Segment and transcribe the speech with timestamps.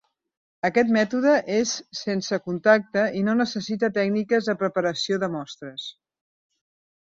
[0.69, 5.89] Aquest mètode és sense contacte i no necessita tècniques de preparació de mostres.